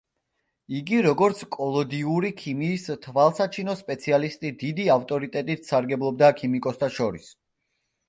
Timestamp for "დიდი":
4.65-4.89